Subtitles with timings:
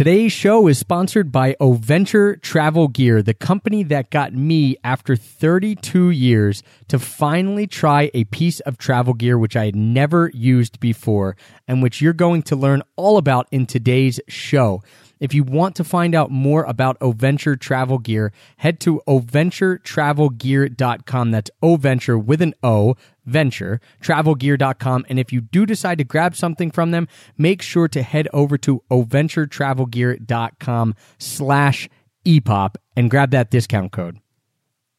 [0.00, 6.08] Today's show is sponsored by Oventure Travel Gear, the company that got me after 32
[6.08, 11.36] years to finally try a piece of travel gear which I had never used before
[11.68, 14.82] and which you're going to learn all about in today's show.
[15.20, 21.30] If you want to find out more about Oventure Travel Gear, head to oventuretravelgear.com.
[21.30, 22.96] That's Oventure with an O,
[23.30, 25.06] venture, travelgear.com.
[25.08, 27.08] And if you do decide to grab something from them,
[27.38, 31.88] make sure to head over to oventuretravelgear.com slash
[32.26, 34.18] EPOP and grab that discount code.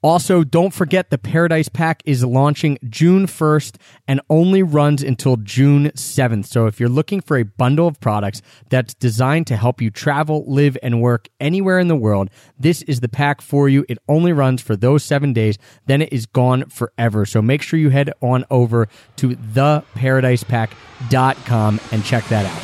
[0.04, 3.76] Also, don't forget the Paradise Pack is launching June 1st
[4.08, 6.48] and only runs until June 7th.
[6.48, 10.44] So, if you're looking for a bundle of products that's designed to help you travel,
[10.48, 13.86] live, and work anywhere in the world, this is the pack for you.
[13.90, 17.28] It only runs for those seven days, then it is gone forever.
[17.28, 22.60] So, make sure you head on over to theparadisepack.com and check that out.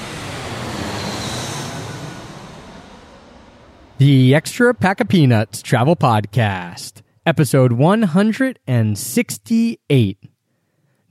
[3.99, 10.17] The Extra Pack of Peanuts Travel Podcast episode 168.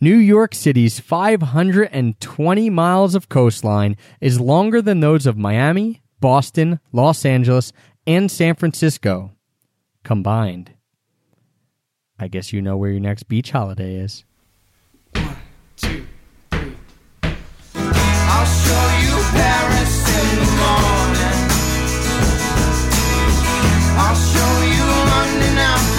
[0.00, 7.27] New York City's 520 miles of coastline is longer than those of Miami, Boston, Los
[7.27, 7.70] Angeles,
[8.06, 9.33] and San Francisco
[10.05, 10.73] combined.
[12.19, 14.25] I guess you know where your next beach holiday is.
[15.12, 15.36] One,
[15.77, 16.06] two,
[16.51, 16.77] three.
[17.75, 21.41] I'll show you Paris in the morning.
[23.98, 25.95] I'll show you London afternoon.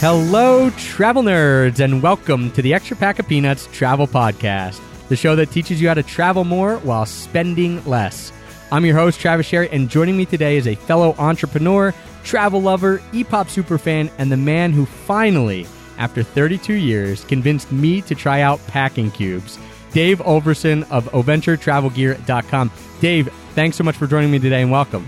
[0.00, 5.36] Hello, travel nerds, and welcome to the Extra Pack of Peanuts Travel Podcast, the show
[5.36, 8.32] that teaches you how to travel more while spending less.
[8.72, 11.92] I'm your host, Travis Sherry, and joining me today is a fellow entrepreneur,
[12.24, 15.66] travel lover, EPOP superfan, and the man who finally,
[15.98, 19.58] after 32 years, convinced me to try out packing cubes.
[19.92, 22.70] Dave Olberson of OventureTravelGear.com.
[23.00, 25.06] Dave, thanks so much for joining me today and welcome.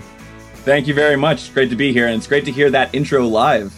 [0.63, 1.39] Thank you very much.
[1.39, 3.73] It's great to be here, and it's great to hear that intro live.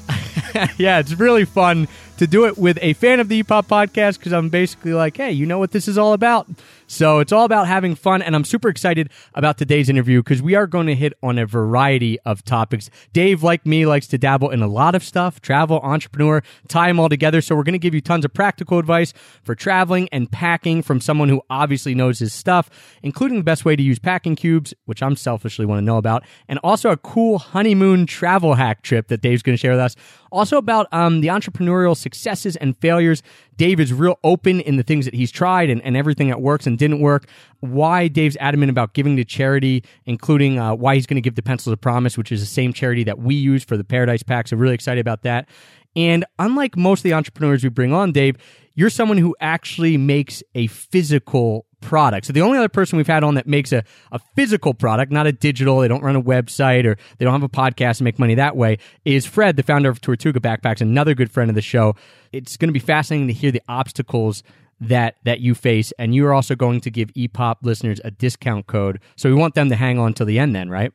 [0.77, 4.31] yeah, it's really fun to do it with a fan of the EPOP podcast because
[4.31, 6.47] I'm basically like, hey, you know what this is all about?
[6.87, 10.53] So it's all about having fun, and I'm super excited about today's interview because we
[10.53, 12.91] are going to hit on a variety of topics.
[13.11, 16.99] Dave, like me, likes to dabble in a lot of stuff travel, entrepreneur, tie them
[16.99, 17.41] all together.
[17.41, 21.01] So we're going to give you tons of practical advice for traveling and packing from
[21.01, 22.69] someone who obviously knows his stuff,
[23.01, 26.23] including the best way to use packing cubes, which I'm selfishly want to know about,
[26.47, 29.95] and also a cool honeymoon travel hack trip that Dave's going to share with us.
[30.31, 33.23] Also about um, the entrepreneurial successes and failures.
[33.57, 36.67] Dave is real open in the things that he's tried and, and everything that works
[36.67, 37.27] and didn't work.
[37.61, 41.41] Why Dave's adamant about giving to charity, including uh, why he's going to give the
[41.41, 44.47] Pencils of Promise, which is the same charity that we use for the Paradise Pack.
[44.47, 45.49] So really excited about that.
[45.95, 48.35] And unlike most of the entrepreneurs we bring on, Dave,
[48.75, 52.27] you're someone who actually makes a physical product.
[52.27, 55.27] So the only other person we've had on that makes a, a physical product, not
[55.27, 58.19] a digital, they don't run a website or they don't have a podcast and make
[58.19, 61.61] money that way, is Fred, the founder of Tortuga Backpacks, another good friend of the
[61.61, 61.95] show.
[62.31, 64.43] It's going to be fascinating to hear the obstacles
[64.81, 68.99] that that you face and you're also going to give epop listeners a discount code
[69.15, 70.91] so we want them to hang on till the end then right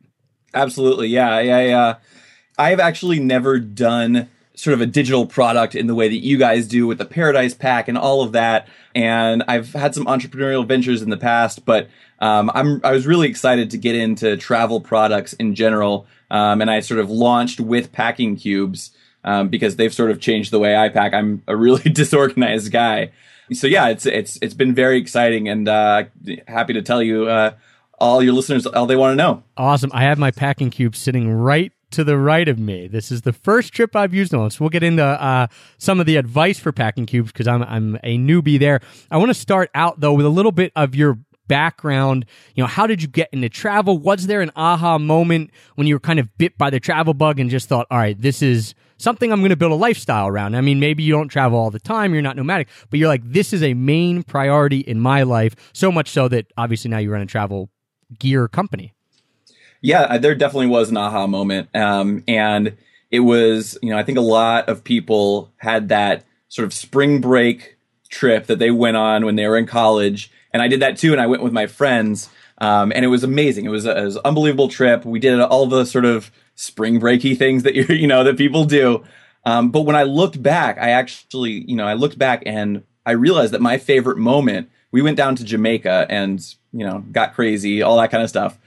[0.55, 1.31] Absolutely, yeah.
[1.31, 1.95] I, I, uh,
[2.59, 4.29] I've actually never done
[4.61, 7.55] sort of a digital product in the way that you guys do with the Paradise
[7.55, 8.69] Pack and all of that.
[8.95, 11.89] And I've had some entrepreneurial ventures in the past, but
[12.19, 16.07] um, I'm I was really excited to get into travel products in general.
[16.31, 18.91] Um, and I sort of launched with packing cubes
[19.25, 21.15] um, because they've sort of changed the way I pack.
[21.15, 23.13] I'm a really disorganized guy.
[23.53, 26.05] So yeah, it's it's it's been very exciting and uh,
[26.47, 27.53] happy to tell you uh,
[28.01, 29.43] all your listeners all they want to know.
[29.57, 32.89] awesome i have my packing cube sitting right to the right of me.
[32.89, 35.47] This is the first trip i've used one so we'll get into uh,
[35.79, 38.81] some of the advice for packing cubes because I'm, I'm a newbie there.
[39.11, 42.27] I want to start out though with a little bit of your background.
[42.55, 43.99] You know how did you get into travel?
[43.99, 47.41] Was there an aha moment when you were kind of bit by the travel bug
[47.41, 50.55] and just thought all right this is something i'm going to build a lifestyle around.
[50.55, 53.23] I mean maybe you don't travel all the time you're not nomadic but you're like
[53.25, 55.55] this is a main priority in my life.
[55.73, 57.69] So much so that obviously now you run a travel
[58.19, 58.95] gear company
[59.81, 61.75] Yeah, uh, there definitely was an aha moment.
[61.75, 62.77] Um, and
[63.11, 67.21] it was, you know, I think a lot of people had that sort of spring
[67.21, 67.77] break
[68.09, 70.31] trip that they went on when they were in college.
[70.53, 71.13] And I did that too.
[71.13, 72.29] And I went with my friends.
[72.59, 73.65] Um, and it was amazing.
[73.65, 75.05] It was, a, it was an unbelievable trip.
[75.05, 78.65] We did all the sort of spring breaky things that you you know, that people
[78.65, 79.05] do.
[79.47, 83.13] Um, but when I looked back, I actually, you know, I looked back and I
[83.13, 86.39] realized that my favorite moment, we went down to Jamaica and,
[86.73, 88.59] you know, got crazy, all that kind of stuff.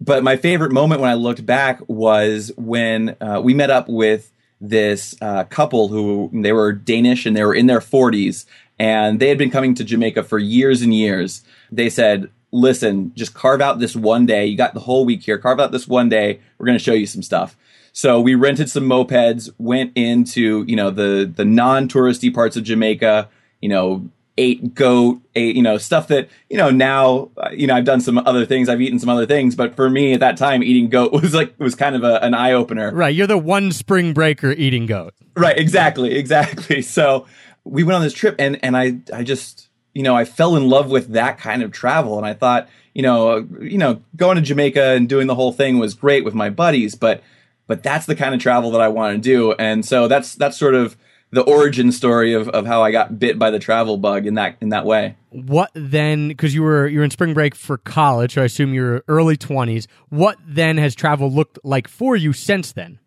[0.00, 4.32] But my favorite moment when I looked back was when uh, we met up with
[4.60, 8.46] this uh, couple who they were Danish and they were in their 40s
[8.78, 11.42] and they had been coming to Jamaica for years and years.
[11.70, 14.46] They said, listen, just carve out this one day.
[14.46, 15.38] You got the whole week here.
[15.38, 16.40] Carve out this one day.
[16.56, 17.56] We're going to show you some stuff.
[17.92, 23.28] So we rented some mopeds, went into, you know, the, the non-touristy parts of Jamaica,
[23.60, 27.74] you know, ate goat, ate, you know, stuff that, you know, now, uh, you know,
[27.74, 28.68] I've done some other things.
[28.68, 31.54] I've eaten some other things, but for me at that time, eating goat was like,
[31.58, 32.92] was kind of a, an eye opener.
[32.92, 33.14] Right.
[33.14, 35.14] You're the one spring breaker eating goat.
[35.36, 35.58] Right.
[35.58, 36.10] Exactly.
[36.20, 36.82] Exactly.
[36.82, 37.26] So
[37.64, 40.68] we went on this trip and, and I, I just, you know, I fell in
[40.68, 42.18] love with that kind of travel.
[42.18, 45.78] And I thought, you know, you know, going to Jamaica and doing the whole thing
[45.78, 47.22] was great with my buddies, but,
[47.66, 49.52] but that's the kind of travel that I want to do.
[49.54, 50.96] And so that's, that's sort of,
[51.32, 54.56] the origin story of, of how I got bit by the travel bug in that
[54.60, 55.16] in that way.
[55.30, 56.28] What then?
[56.28, 59.86] Because you were you're in spring break for college, so I assume you're early twenties.
[60.08, 62.98] What then has travel looked like for you since then?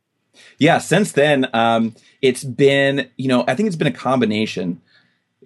[0.58, 4.82] Yeah, since then, um, it's been you know I think it's been a combination.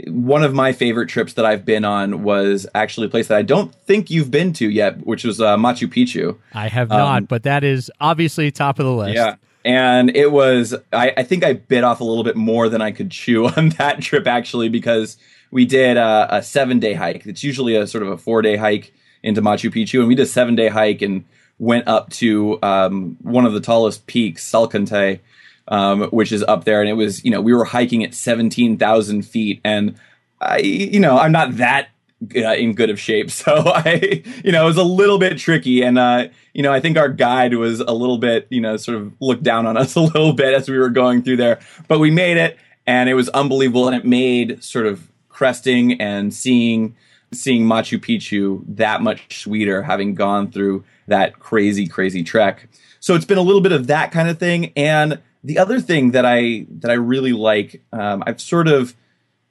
[0.05, 3.41] One of my favorite trips that I've been on was actually a place that I
[3.41, 6.37] don't think you've been to yet, which was uh, Machu Picchu.
[6.53, 9.15] I have not, um, but that is obviously top of the list.
[9.15, 9.37] Yeah
[9.67, 12.91] and it was I, I, think I bit off a little bit more than I
[12.91, 15.17] could chew on that trip actually because
[15.51, 17.25] we did a, a seven day hike.
[17.25, 18.93] It's usually a sort of a four day hike
[19.23, 21.25] into Machu Picchu, and we did a seven day hike and
[21.59, 25.19] went up to um, one of the tallest peaks, Salkantay,
[25.67, 28.77] um, which is up there, and it was you know we were hiking at seventeen
[28.77, 29.95] thousand feet, and
[30.39, 31.89] I you know I'm not that
[32.35, 33.31] uh, in good of shape.
[33.37, 35.83] So I, you know, it was a little bit tricky.
[35.83, 38.97] And, uh, you know, I think our guide was a little bit, you know, sort
[38.97, 41.99] of looked down on us a little bit as we were going through there, but
[41.99, 43.87] we made it and it was unbelievable.
[43.87, 46.95] And it made sort of cresting and seeing,
[47.31, 52.67] seeing Machu Picchu that much sweeter having gone through that crazy, crazy trek.
[52.99, 54.73] So it's been a little bit of that kind of thing.
[54.75, 58.95] And the other thing that I, that I really like, um, I've sort of,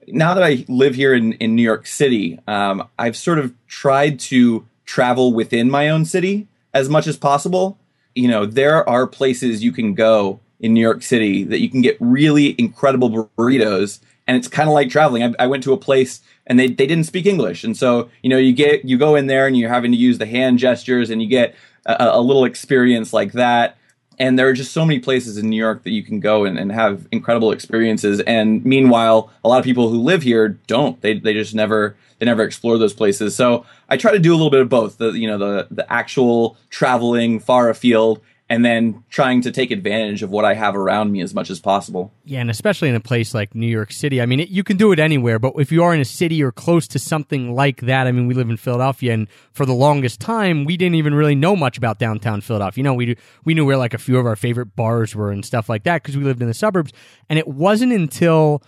[0.09, 4.21] now that I live here in, in New York City, um, I've sort of tried
[4.21, 7.79] to travel within my own city as much as possible.
[8.15, 11.83] You know, there are places you can go in New York City that you can
[11.83, 15.23] get really incredible burritos, and it's kind of like traveling.
[15.23, 18.31] I, I, went to a place and they, they didn't speak English, and so you
[18.31, 21.11] know you get you go in there and you're having to use the hand gestures,
[21.11, 21.55] and you get
[21.85, 23.77] a, a little experience like that
[24.19, 26.59] and there are just so many places in New York that you can go and,
[26.59, 28.21] and have incredible experiences.
[28.21, 31.01] And meanwhile, a lot of people who live here don't.
[31.01, 33.37] They they just never they never explore those places.
[33.37, 34.99] So I try to do a little bit of both.
[34.99, 40.23] The you know the the actual traveling far afield and then trying to take advantage
[40.23, 42.13] of what I have around me as much as possible.
[42.25, 44.21] Yeah, and especially in a place like New York City.
[44.21, 46.43] I mean, it, you can do it anywhere, but if you are in a city
[46.43, 49.75] or close to something like that, I mean, we live in Philadelphia, and for the
[49.75, 52.81] longest time, we didn't even really know much about downtown Philadelphia.
[52.81, 55.45] You know, we we knew where like a few of our favorite bars were and
[55.45, 56.93] stuff like that because we lived in the suburbs,
[57.29, 58.63] and it wasn't until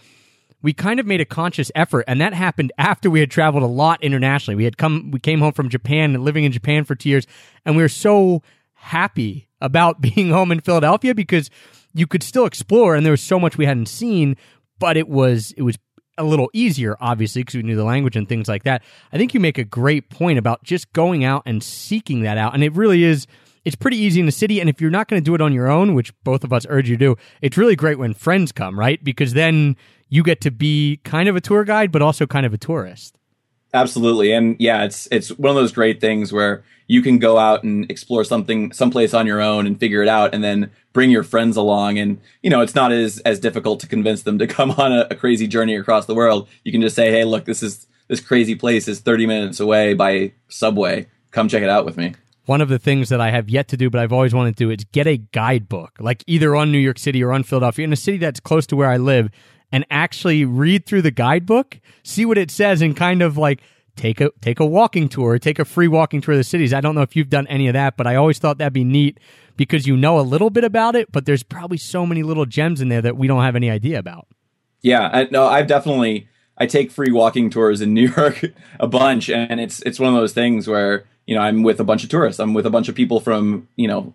[0.60, 3.66] we kind of made a conscious effort and that happened after we had traveled a
[3.66, 6.96] lot internationally we had come we came home from japan and living in japan for
[6.96, 7.28] two years
[7.64, 8.42] and we were so
[8.74, 11.50] happy about being home in Philadelphia because
[11.94, 14.36] you could still explore and there was so much we hadn't seen,
[14.78, 15.78] but it was it was
[16.18, 18.82] a little easier, obviously, because we knew the language and things like that.
[19.12, 22.54] I think you make a great point about just going out and seeking that out.
[22.54, 23.26] And it really is,
[23.64, 24.60] it's pretty easy in the city.
[24.60, 26.66] And if you're not going to do it on your own, which both of us
[26.68, 29.02] urge you to do, it's really great when friends come, right?
[29.02, 29.76] Because then
[30.08, 33.17] you get to be kind of a tour guide, but also kind of a tourist.
[33.74, 34.32] Absolutely.
[34.32, 37.88] And yeah, it's, it's one of those great things where you can go out and
[37.90, 41.56] explore something someplace on your own and figure it out and then bring your friends
[41.56, 41.98] along.
[41.98, 45.06] And you know it's not as as difficult to convince them to come on a,
[45.10, 46.48] a crazy journey across the world.
[46.64, 49.94] You can just say hey look this is this crazy place is 30 minutes away
[49.94, 51.06] by subway.
[51.30, 52.14] Come check it out with me.
[52.46, 54.64] One of the things that I have yet to do, but I've always wanted to
[54.64, 57.92] do, is get a guidebook, like either on New York City or on Philadelphia, in
[57.92, 59.28] a city that's close to where I live,
[59.72, 63.60] and actually read through the guidebook, see what it says, and kind of like
[63.96, 66.72] take a take a walking tour, take a free walking tour of the cities.
[66.72, 68.84] I don't know if you've done any of that, but I always thought that'd be
[68.84, 69.18] neat
[69.56, 72.80] because you know a little bit about it, but there's probably so many little gems
[72.80, 74.26] in there that we don't have any idea about.
[74.80, 78.44] Yeah, I, no, I've definitely I take free walking tours in New York
[78.80, 81.84] a bunch, and it's it's one of those things where you know I'm with a
[81.84, 84.14] bunch of tourists, I'm with a bunch of people from you know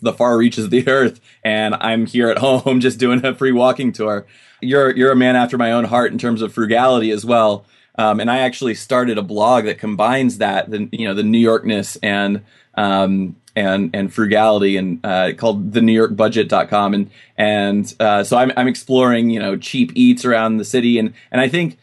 [0.00, 3.52] the far reaches of the earth, and I'm here at home just doing a free
[3.52, 4.26] walking tour.
[4.64, 7.66] You're you're a man after my own heart in terms of frugality as well.
[7.96, 11.38] Um, and I actually started a blog that combines that, the you know, the New
[11.38, 12.42] Yorkness and
[12.74, 18.36] um, and and frugality and uh, called the New York Budget.com and and uh, so
[18.36, 20.98] I'm I'm exploring you know cheap eats around the city.
[20.98, 21.78] And and I think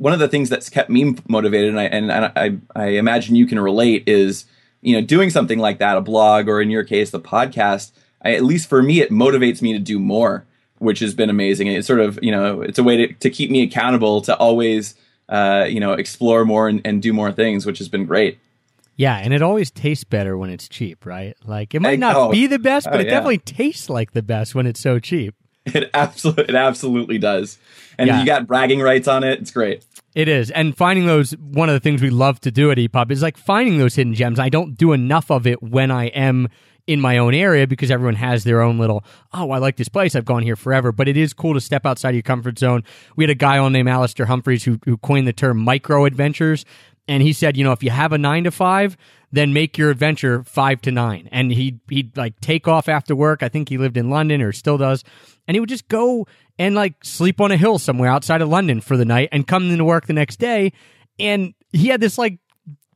[0.00, 3.46] one of the things that's kept me motivated and I and, I I imagine you
[3.46, 4.46] can relate is
[4.80, 8.34] you know doing something like that a blog or in your case the podcast I,
[8.34, 10.46] at least for me it motivates me to do more
[10.80, 13.50] which has been amazing it's sort of you know it's a way to, to keep
[13.50, 14.94] me accountable to always
[15.28, 18.38] uh, you know explore more and, and do more things which has been great
[18.96, 21.34] Yeah, and it always tastes better when it's cheap, right?
[21.46, 23.12] Like it might not oh, be the best, but oh, it yeah.
[23.12, 25.34] definitely tastes like the best when it's so cheap.
[25.66, 27.58] It absolutely, it absolutely does.
[27.96, 28.20] And Yeah.
[28.20, 29.40] you got bragging rights on it.
[29.40, 29.84] It's great.
[30.14, 30.50] It is.
[30.50, 33.36] And finding those, one of the things we love to do at EPOP is like
[33.36, 34.38] finding those hidden gems.
[34.38, 36.48] I don't do enough of it when I am
[36.90, 40.16] in my own area because everyone has their own little, oh, I like this place.
[40.16, 40.90] I've gone here forever.
[40.90, 42.82] But it is cool to step outside your comfort zone.
[43.14, 46.64] We had a guy on named Alastair Humphreys who, who coined the term micro adventures.
[47.06, 48.96] And he said, you know, if you have a nine to five,
[49.30, 51.28] then make your adventure five to nine.
[51.30, 53.44] And he'd, he'd like take off after work.
[53.44, 55.04] I think he lived in London or still does.
[55.46, 56.26] And he would just go
[56.58, 59.70] and like sleep on a hill somewhere outside of London for the night and come
[59.70, 60.72] into work the next day.
[61.20, 62.40] And he had this like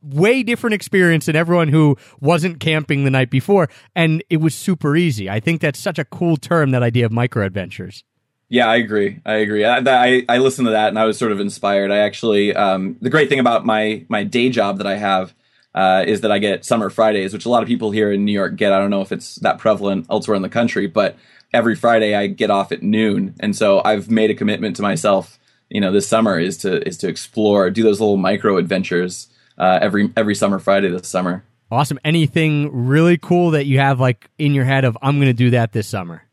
[0.05, 3.69] way different experience than everyone who wasn't camping the night before.
[3.95, 5.29] And it was super easy.
[5.29, 8.03] I think that's such a cool term, that idea of micro adventures.
[8.47, 9.19] Yeah, I agree.
[9.25, 9.65] I agree.
[9.65, 11.91] I, I, I listened to that and I was sort of inspired.
[11.91, 15.33] I actually, um, the great thing about my, my day job that I have,
[15.73, 18.31] uh, is that I get summer Fridays, which a lot of people here in New
[18.31, 18.71] York get.
[18.71, 21.17] I don't know if it's that prevalent elsewhere in the country, but
[21.53, 23.35] every Friday I get off at noon.
[23.39, 25.37] And so I've made a commitment to myself,
[25.69, 29.79] you know, this summer is to, is to explore, do those little micro adventures, uh,
[29.81, 31.43] every, every summer Friday this summer.
[31.71, 31.99] Awesome.
[32.05, 35.49] Anything really cool that you have like in your head of, I'm going to do
[35.51, 36.23] that this summer?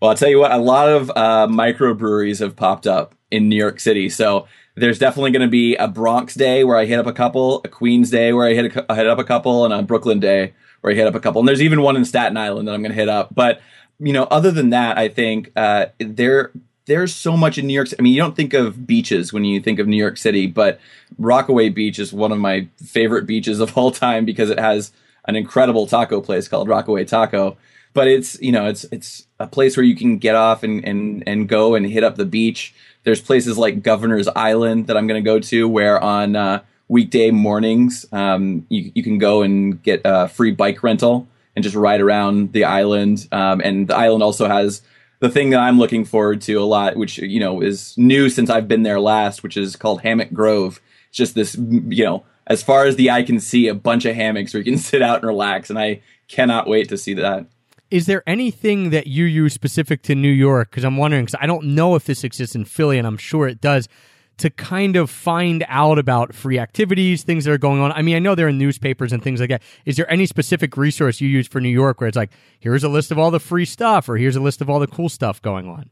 [0.00, 3.56] Well, I'll tell you what, a lot of uh, microbreweries have popped up in New
[3.56, 4.08] York City.
[4.08, 7.60] So there's definitely going to be a Bronx day where I hit up a couple,
[7.64, 10.20] a Queens day where I hit, a, I hit up a couple, and a Brooklyn
[10.20, 11.40] day where I hit up a couple.
[11.40, 13.34] And there's even one in Staten Island that I'm going to hit up.
[13.34, 13.60] But
[14.00, 16.52] you know, other than that, I think uh, there
[16.88, 17.88] there's so much in New York.
[17.98, 20.80] I mean, you don't think of beaches when you think of New York City, but
[21.18, 24.90] Rockaway Beach is one of my favorite beaches of all time because it has
[25.26, 27.56] an incredible taco place called Rockaway Taco.
[27.92, 31.22] But it's you know it's it's a place where you can get off and and
[31.26, 32.74] and go and hit up the beach.
[33.04, 37.30] There's places like Governor's Island that I'm going to go to where on uh, weekday
[37.30, 42.00] mornings um, you you can go and get a free bike rental and just ride
[42.00, 43.26] around the island.
[43.32, 44.80] Um, and the island also has
[45.20, 48.50] the thing that I'm looking forward to a lot, which you know is new since
[48.50, 50.80] I've been there last, which is called Hammock Grove.
[51.08, 54.14] It's just this, you know, as far as the eye can see, a bunch of
[54.14, 57.46] hammocks where you can sit out and relax, and I cannot wait to see that.
[57.90, 60.70] Is there anything that you use specific to New York?
[60.70, 63.48] Because I'm wondering, because I don't know if this exists in Philly, and I'm sure
[63.48, 63.88] it does,
[64.38, 67.92] to kind of find out about free activities, things that are going on.
[67.92, 69.62] I mean, I know they're in newspapers and things like that.
[69.84, 72.88] Is there any specific resource you use for New York where it's like, here's a
[72.88, 75.42] list of all the free stuff, or here's a list of all the cool stuff
[75.42, 75.90] going on?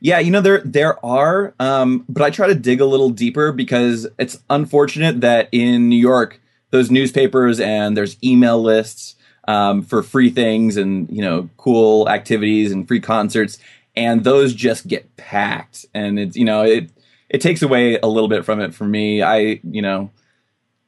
[0.00, 3.50] Yeah, you know there there are, um, but I try to dig a little deeper
[3.50, 9.14] because it's unfortunate that in New York those newspapers and there's email lists
[9.48, 13.58] um, for free things and you know cool activities and free concerts,
[13.94, 16.90] and those just get packed, and it's you know it
[17.28, 19.22] it takes away a little bit from it for me.
[19.22, 20.10] I you know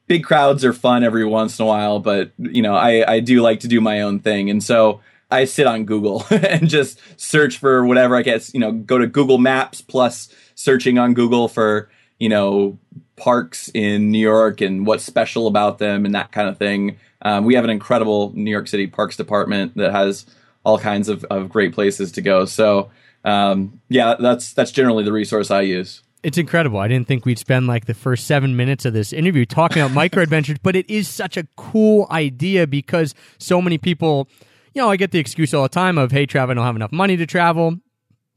[0.09, 3.41] big crowds are fun every once in a while, but you know, I, I do
[3.41, 4.49] like to do my own thing.
[4.49, 8.73] And so I sit on Google and just search for whatever I guess, you know,
[8.73, 12.77] go to Google Maps plus searching on Google for, you know,
[13.15, 16.97] parks in New York and what's special about them and that kind of thing.
[17.21, 20.25] Um, we have an incredible New York City Parks Department that has
[20.63, 22.45] all kinds of, of great places to go.
[22.45, 22.89] So,
[23.23, 26.01] um, yeah, that's that's generally the resource I use.
[26.21, 26.79] It's incredible.
[26.79, 29.93] I didn't think we'd spend like the first seven minutes of this interview talking about
[29.95, 34.27] micro adventures, but it is such a cool idea because so many people,
[34.73, 36.75] you know, I get the excuse all the time of, hey, Trav, I don't have
[36.75, 37.77] enough money to travel.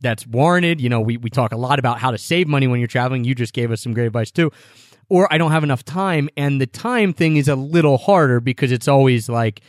[0.00, 0.80] That's warranted.
[0.80, 3.24] You know, we, we talk a lot about how to save money when you're traveling.
[3.24, 4.52] You just gave us some great advice too.
[5.08, 6.28] Or I don't have enough time.
[6.36, 9.60] And the time thing is a little harder because it's always like,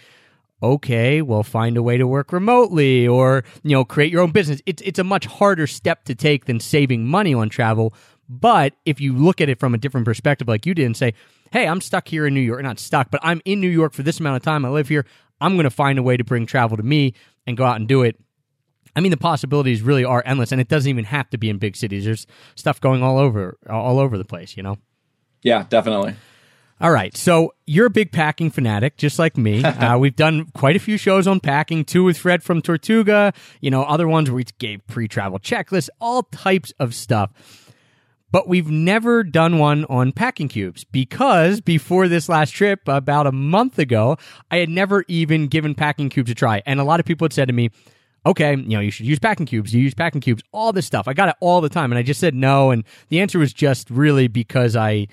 [0.63, 4.61] okay, well, find a way to work remotely or, you know, create your own business.
[4.65, 7.93] It's, it's a much harder step to take than saving money on travel.
[8.29, 11.13] But if you look at it from a different perspective, like you did, and say,
[11.51, 14.01] hey, I'm stuck here in New York, not stuck, but I'm in New York for
[14.01, 14.65] this amount of time.
[14.65, 15.05] I live here.
[15.41, 17.13] I'm going to find a way to bring travel to me
[17.45, 18.17] and go out and do it.
[18.95, 21.57] I mean, the possibilities really are endless, and it doesn't even have to be in
[21.57, 22.05] big cities.
[22.05, 24.77] There's stuff going all over, all over the place, you know?
[25.41, 26.15] Yeah, definitely.
[26.83, 27.15] All right.
[27.15, 29.63] So you're a big packing fanatic, just like me.
[29.63, 33.71] uh, we've done quite a few shows on packing, two with Fred from Tortuga, you
[33.71, 37.31] know, other ones where we gave pre travel checklists, all types of stuff.
[38.33, 43.31] but we've never done one on packing cubes because before this last trip, about a
[43.31, 44.17] month ago,
[44.51, 46.61] I had never even given packing cubes a try.
[46.65, 47.69] And a lot of people had said to me,
[48.25, 51.07] okay, you know, you should use packing cubes, you use packing cubes, all this stuff.
[51.07, 51.93] I got it all the time.
[51.93, 52.71] And I just said no.
[52.71, 55.07] And the answer was just really because I,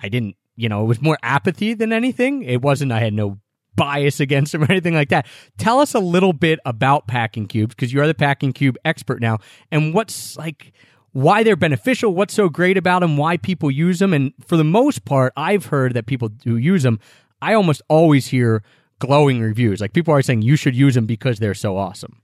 [0.00, 2.42] I didn't, you know, it was more apathy than anything.
[2.42, 3.38] It wasn't, I had no
[3.74, 5.26] bias against them or anything like that.
[5.58, 9.20] Tell us a little bit about packing cubes because you are the packing cube expert
[9.20, 9.38] now
[9.70, 10.72] and what's like,
[11.12, 14.14] why they're beneficial, what's so great about them, why people use them.
[14.14, 17.00] And for the most part, I've heard that people who use them,
[17.40, 18.62] I almost always hear
[18.98, 19.80] glowing reviews.
[19.80, 22.22] Like people are saying you should use them because they're so awesome.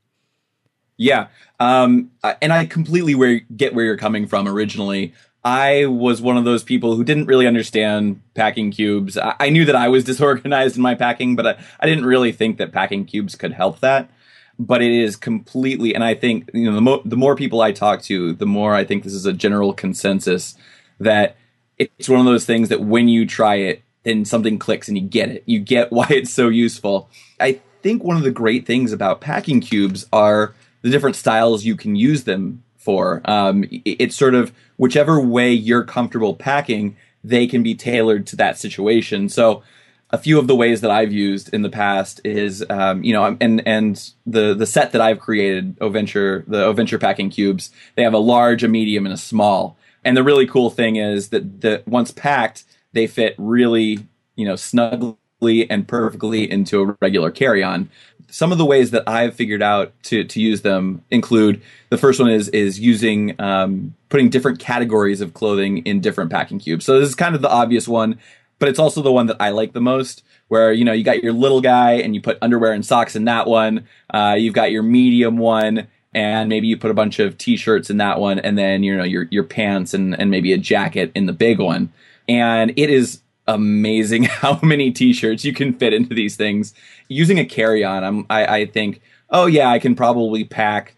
[1.01, 1.29] Yeah,
[1.61, 2.11] um,
[2.43, 4.49] and I completely where, get where you're coming from.
[4.49, 5.15] Originally,
[5.45, 9.17] I was one of those people who didn't really understand packing cubes.
[9.17, 12.33] I, I knew that I was disorganized in my packing, but I, I, didn't really
[12.33, 14.11] think that packing cubes could help that.
[14.59, 17.71] But it is completely, and I think you know the, mo- the more people I
[17.71, 20.57] talk to, the more I think this is a general consensus
[20.99, 21.37] that
[21.79, 25.05] it's one of those things that when you try it, then something clicks and you
[25.05, 25.45] get it.
[25.47, 27.09] You get why it's so useful.
[27.39, 31.77] I think one of the great things about packing cubes are the different styles you
[31.77, 33.21] can use them for.
[33.27, 38.57] Um, it's sort of whichever way you're comfortable packing, they can be tailored to that
[38.57, 39.29] situation.
[39.29, 39.63] So,
[40.09, 43.37] a few of the ways that I've used in the past is, um, you know,
[43.43, 48.15] and and the the set that I've created, Oventure, the Oventure packing cubes, they have
[48.15, 49.77] a large, a medium, and a small.
[50.03, 52.65] And the really cool thing is that the once packed,
[52.95, 53.99] they fit really,
[54.35, 57.89] you know, snugly and perfectly into a regular carry-on
[58.31, 62.21] some of the ways that I've figured out to to use them include the first
[62.21, 66.85] one is is using um, putting different categories of clothing in different packing cubes.
[66.85, 68.19] So this is kind of the obvious one,
[68.59, 70.23] but it's also the one that I like the most.
[70.49, 73.25] Where you know you got your little guy and you put underwear and socks in
[73.25, 73.87] that one.
[74.13, 77.99] Uh, you've got your medium one and maybe you put a bunch of t-shirts in
[77.99, 81.27] that one and then you know your your pants and and maybe a jacket in
[81.27, 81.93] the big one
[82.27, 86.73] and it is amazing how many t-shirts you can fit into these things.
[87.09, 89.01] Using a carry-on I'm, I, I think
[89.31, 90.95] oh yeah i can probably pack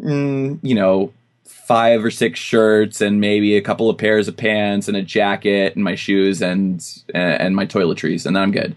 [0.00, 1.12] mm, you know
[1.44, 5.74] five or six shirts and maybe a couple of pairs of pants and a jacket
[5.74, 8.76] and my shoes and and my toiletries and then i'm good.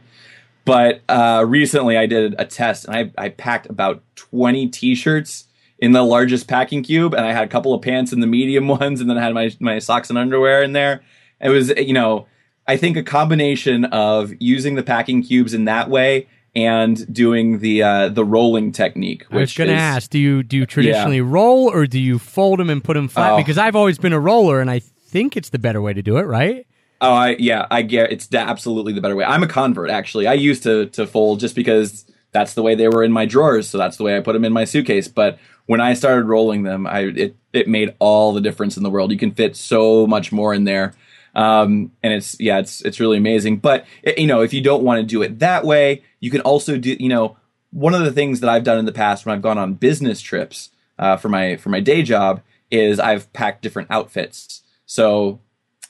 [0.65, 5.45] But uh, recently i did a test and I, I packed about 20 t-shirts
[5.80, 8.67] in the largest packing cube and i had a couple of pants in the medium
[8.80, 11.01] ones and then i had my, my socks and underwear in there.
[11.41, 12.28] It was you know
[12.67, 17.84] I think a combination of using the packing cubes in that way and doing the
[17.84, 19.25] uh, the rolling technique.
[19.30, 21.23] I was going to ask, do you do you traditionally yeah.
[21.25, 23.34] roll or do you fold them and put them flat?
[23.34, 23.38] Oh.
[23.38, 26.17] Because I've always been a roller, and I think it's the better way to do
[26.17, 26.65] it, right?
[27.01, 29.25] Oh, I yeah, I get it's absolutely the better way.
[29.25, 30.28] I'm a convert, actually.
[30.28, 33.69] I used to to fold just because that's the way they were in my drawers,
[33.69, 35.08] so that's the way I put them in my suitcase.
[35.08, 38.89] But when I started rolling them, I it it made all the difference in the
[38.89, 39.12] world.
[39.12, 40.93] You can fit so much more in there.
[41.36, 43.58] Um, and it's yeah, it's it's really amazing.
[43.58, 43.86] But
[44.17, 46.95] you know, if you don't want to do it that way, you can also do
[47.00, 47.38] you know
[47.71, 50.21] one of the things that I've done in the past when I've gone on business
[50.21, 54.63] trips uh, for my for my day job is I've packed different outfits.
[54.86, 55.39] So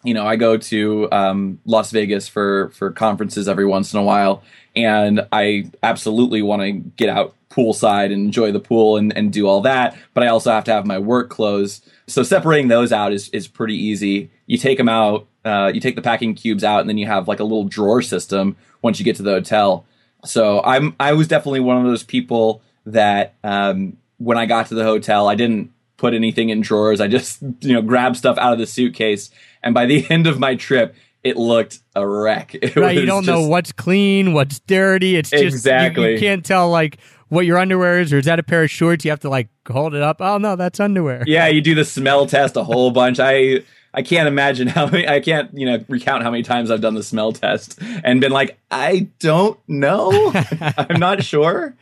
[0.04, 4.04] you know, I go to um, Las Vegas for for conferences every once in a
[4.04, 4.44] while,
[4.76, 9.48] and I absolutely want to get out poolside and enjoy the pool and, and do
[9.48, 9.98] all that.
[10.14, 11.82] But I also have to have my work clothes.
[12.08, 14.30] So separating those out is is pretty easy.
[14.46, 17.28] You take them out, uh, you take the packing cubes out, and then you have
[17.28, 19.86] like a little drawer system once you get to the hotel.
[20.24, 24.76] So I'm I was definitely one of those people that um, when I got to
[24.76, 27.02] the hotel, I didn't put anything in drawers.
[27.02, 29.32] I just you know grabbed stuff out of the suitcase,
[29.64, 32.54] and by the end of my trip, it looked a wreck.
[32.54, 35.16] It right, you don't just, know what's clean, what's dirty.
[35.16, 38.40] It's just exactly you, you can't tell like what your underwear is, or is that
[38.40, 39.06] a pair of shorts?
[39.06, 40.18] You have to like hold it up.
[40.20, 41.24] Oh no, that's underwear.
[41.26, 43.20] Yeah, you do the smell test a whole bunch.
[43.20, 43.64] I
[43.96, 46.96] I can't imagine how many, I can't, you know, recount how many times I've done
[46.96, 50.34] the smell test and been like, I don't know.
[50.78, 51.76] I'm not sure.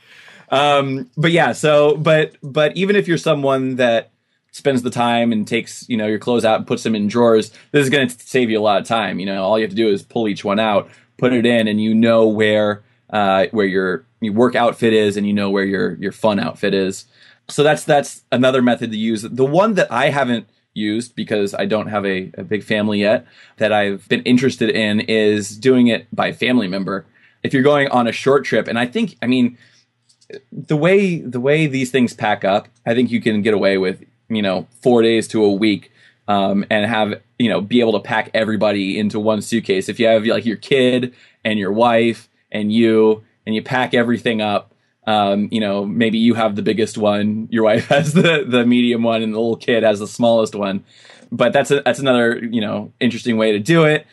[0.50, 4.12] Um, but yeah, so, but, but even if you're someone that
[4.52, 7.50] spends the time and takes, you know, your clothes out and puts them in drawers,
[7.72, 9.20] this is going to save you a lot of time.
[9.20, 11.68] You know, all you have to do is pull each one out, put it in,
[11.68, 15.66] and you know where, uh, where your, your work outfit is and you know where
[15.66, 17.06] your, your fun outfit is.
[17.50, 19.24] So that's, that's another method to use.
[19.24, 23.26] The one that I haven't, used because I don't have a, a big family yet
[23.58, 27.06] that I've been interested in is doing it by family member.
[27.44, 29.58] If you're going on a short trip, and I think, I mean,
[30.52, 34.04] the way the way these things pack up, I think you can get away with
[34.30, 35.92] you know four days to a week
[36.28, 39.90] um, and have you know be able to pack everybody into one suitcase.
[39.90, 44.42] If you have like your kid and your wife and you and you pack everything
[44.42, 44.74] up
[45.06, 49.04] um, you know, maybe you have the biggest one, your wife has the the medium
[49.04, 50.84] one, and the little kid has the smallest one.
[51.32, 54.06] but that's a, that's another you know interesting way to do it.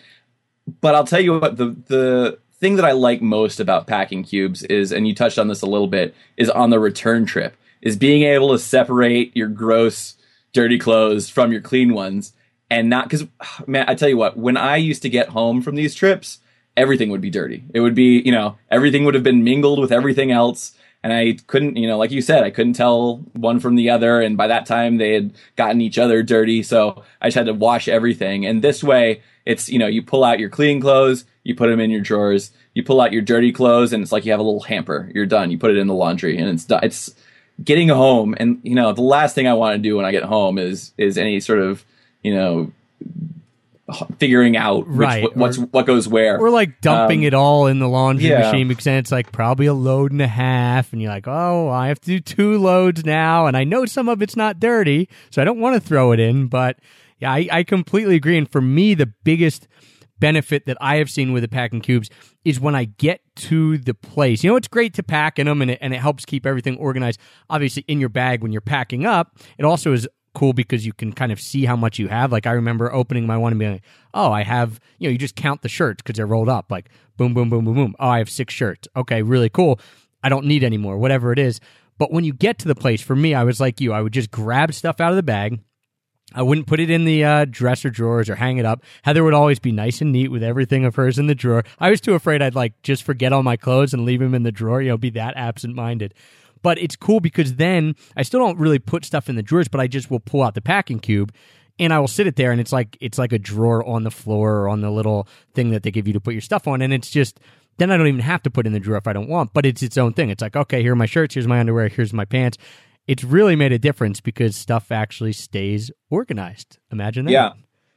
[0.81, 4.63] But I'll tell you what the the thing that I like most about packing cubes
[4.65, 7.97] is, and you touched on this a little bit, is on the return trip, is
[7.97, 10.17] being able to separate your gross,
[10.53, 12.33] dirty clothes from your clean ones,
[12.69, 13.27] and not because
[13.67, 16.40] man, I tell you what, when I used to get home from these trips,
[16.77, 17.65] everything would be dirty.
[17.75, 21.39] It would be you know everything would have been mingled with everything else and I
[21.47, 24.21] couldn't, you know, like you said, I couldn't tell one from the other.
[24.21, 26.63] And by that time, they had gotten each other dirty.
[26.63, 28.45] So I just had to wash everything.
[28.45, 31.81] And this way, it's, you know, you pull out your clean clothes, you put them
[31.81, 34.45] in your drawers, you pull out your dirty clothes, and it's like you have a
[34.45, 35.11] little hamper.
[35.15, 35.51] You're done.
[35.51, 36.81] You put it in the laundry, and it's done.
[36.83, 37.15] It's
[37.65, 38.35] getting home.
[38.39, 40.93] And, you know, the last thing I want to do when I get home is,
[40.99, 41.83] is any sort of,
[42.23, 42.73] you know,
[44.19, 46.39] figuring out which, Right, what, what's or- what goes where.
[46.39, 48.41] We're like dumping Um, it all in the laundry yeah.
[48.51, 51.69] machine because then it's like probably a load and a half, and you're like, oh,
[51.69, 55.09] I have to do two loads now, and I know some of it's not dirty,
[55.31, 56.49] so I don't want to throw it in.
[56.49, 56.79] But
[57.19, 58.39] yeah, I, I completely agree.
[58.39, 59.69] And for me, the biggest
[60.19, 62.11] benefit that I have seen with the packing cubes
[62.45, 64.45] is when I get to the place.
[64.45, 66.77] You know, it's great to pack in them, and it, and it helps keep everything
[66.77, 67.19] organized.
[67.49, 71.13] Obviously, in your bag when you're packing up, it also is cool because you can
[71.13, 72.33] kind of see how much you have.
[72.33, 75.19] Like I remember opening my one and being like, "Oh, I have." You know, you
[75.19, 76.71] just count the shirts because they're rolled up.
[76.71, 77.95] Like boom, boom, boom, boom, boom.
[77.99, 78.89] Oh, I have six shirts.
[78.97, 79.81] Okay, really cool.
[80.23, 80.99] I don't need any more.
[80.99, 81.61] Whatever it is.
[81.99, 83.93] But when you get to the place, for me, I was like you.
[83.93, 85.61] I would just grab stuff out of the bag.
[86.35, 88.83] I wouldn't put it in the uh, dresser drawers or hang it up.
[89.03, 91.65] Heather would always be nice and neat with everything of hers in the drawer.
[91.79, 94.43] I was too afraid I'd like just forget all my clothes and leave them in
[94.43, 94.81] the drawer.
[94.81, 96.15] You know, be that absent minded.
[96.63, 99.81] But it's cool because then I still don't really put stuff in the drawers, but
[99.81, 101.33] I just will pull out the packing cube
[101.79, 104.11] and I will sit it there and it's like it's like a drawer on the
[104.11, 106.83] floor or on the little thing that they give you to put your stuff on
[106.83, 107.41] and it's just
[107.79, 109.65] then I don't even have to put in the drawer if I don't want, but
[109.65, 110.29] it's its own thing.
[110.29, 112.59] It's like, okay, here are my shirts, here's my underwear, here's my pants.
[113.11, 116.79] It's really made a difference because stuff actually stays organized.
[116.93, 117.33] Imagine that.
[117.33, 117.53] Yeah.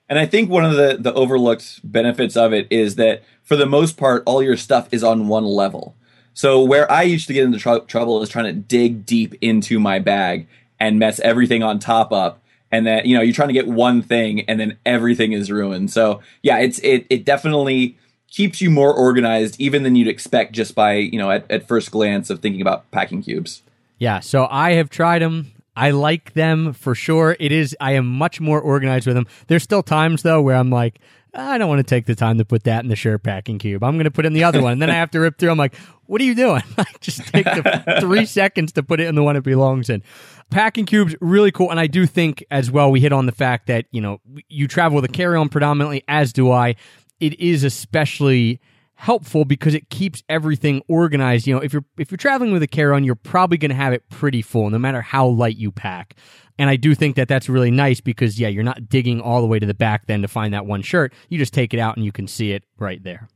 [0.09, 3.67] And I think one of the, the overlooked benefits of it is that for the
[3.67, 5.95] most part, all your stuff is on one level.
[6.33, 9.79] So where I used to get into trou- trouble is trying to dig deep into
[9.79, 10.47] my bag
[10.79, 12.41] and mess everything on top up.
[12.71, 15.91] And then, you know, you're trying to get one thing and then everything is ruined.
[15.91, 17.99] So yeah, it's, it, it definitely
[18.31, 21.91] keeps you more organized even than you'd expect just by, you know, at, at first
[21.91, 23.61] glance of thinking about packing cubes.
[24.03, 25.53] Yeah, so I have tried them.
[25.77, 27.37] I like them for sure.
[27.39, 29.27] It is I am much more organized with them.
[29.47, 30.99] There's still times though where I'm like,
[31.33, 33.81] I don't want to take the time to put that in the shirt packing cube.
[33.81, 35.37] I'm going to put it in the other one, and then I have to rip
[35.39, 35.51] through.
[35.51, 35.73] I'm like,
[36.05, 36.63] what are you doing?
[36.77, 40.03] Like, just take the three seconds to put it in the one it belongs in.
[40.49, 42.91] Packing cubes really cool, and I do think as well.
[42.91, 46.33] We hit on the fact that you know you travel with a carry-on predominantly, as
[46.33, 46.75] do I.
[47.21, 48.59] It is especially
[48.95, 51.47] helpful because it keeps everything organized.
[51.47, 53.93] You know, if you're if you're traveling with a carry-on, you're probably going to have
[53.93, 56.15] it pretty full, no matter how light you pack.
[56.59, 59.47] And I do think that that's really nice because yeah, you're not digging all the
[59.47, 61.13] way to the back then to find that one shirt.
[61.29, 63.27] You just take it out and you can see it right there.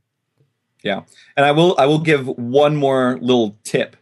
[0.82, 1.02] Yeah,
[1.36, 3.96] and I will I will give one more little tip.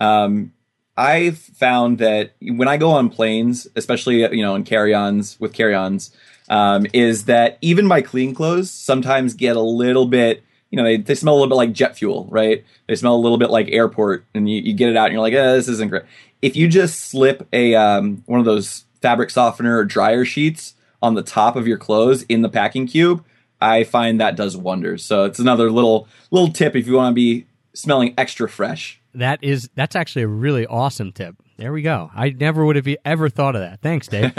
[0.00, 0.52] Um,
[0.96, 6.14] I've found that when I go on planes, especially you know in carry-ons with carry-ons,
[6.48, 10.42] um, is that even my clean clothes sometimes get a little bit.
[10.72, 12.64] You know, they, they smell a little bit like jet fuel, right?
[12.88, 15.22] They smell a little bit like airport, and you, you get it out, and you're
[15.22, 16.02] like, eh, "This isn't great."
[16.40, 21.14] If you just slip a um, one of those fabric softener or dryer sheets on
[21.14, 23.24] the top of your clothes in the packing cube,
[23.60, 25.04] I find that does wonders.
[25.04, 29.00] So it's another little little tip if you want to be smelling extra fresh.
[29.14, 31.36] That is that's actually a really awesome tip.
[31.58, 32.10] There we go.
[32.14, 33.80] I never would have ever thought of that.
[33.80, 34.32] Thanks, Dave.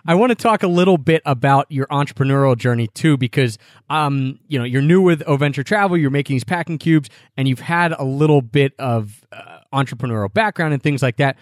[0.06, 3.58] I want to talk a little bit about your entrepreneurial journey too, because
[3.90, 7.60] um, you know, you're new with Oventure Travel, you're making these packing cubes, and you've
[7.60, 11.36] had a little bit of uh, entrepreneurial background and things like that.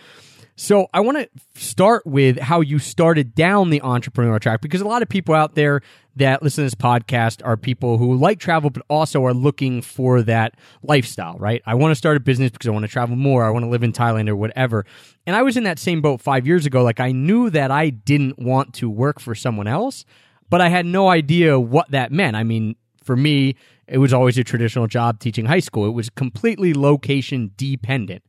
[0.58, 1.28] So I want to
[1.60, 5.54] start with how you started down the entrepreneurial track because a lot of people out
[5.54, 5.82] there
[6.16, 10.22] that listen to this podcast are people who like travel but also are looking for
[10.22, 11.60] that lifestyle, right?
[11.66, 13.68] I want to start a business because I want to travel more, I want to
[13.68, 14.86] live in Thailand or whatever.
[15.26, 17.90] And I was in that same boat 5 years ago like I knew that I
[17.90, 20.06] didn't want to work for someone else,
[20.48, 22.34] but I had no idea what that meant.
[22.34, 25.86] I mean, for me, it was always a traditional job teaching high school.
[25.86, 28.22] It was completely location dependent.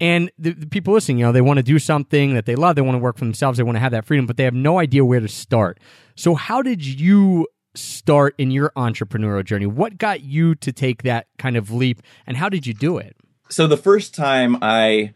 [0.00, 2.76] And the, the people listening, you know, they want to do something that they love.
[2.76, 3.58] They want to work for themselves.
[3.58, 5.80] They want to have that freedom, but they have no idea where to start.
[6.14, 9.66] So, how did you start in your entrepreneurial journey?
[9.66, 13.16] What got you to take that kind of leap, and how did you do it?
[13.50, 15.14] So the first time I